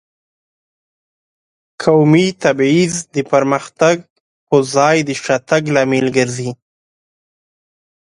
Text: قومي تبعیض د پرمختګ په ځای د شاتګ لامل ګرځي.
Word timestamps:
قومي 1.83 2.27
تبعیض 2.43 2.93
د 3.13 3.15
پرمختګ 3.31 3.95
په 4.47 4.55
ځای 4.73 4.97
د 5.07 5.09
شاتګ 5.23 5.63
لامل 5.75 6.07
ګرځي. 6.17 6.51